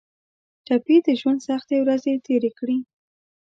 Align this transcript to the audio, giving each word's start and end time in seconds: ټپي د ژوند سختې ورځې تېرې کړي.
ټپي 0.65 0.97
د 1.05 1.07
ژوند 1.19 1.39
سختې 1.47 1.75
ورځې 1.83 2.13
تېرې 2.25 2.51
کړي. 2.59 2.77